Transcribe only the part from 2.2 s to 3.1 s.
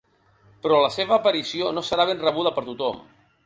rebuda per tothom.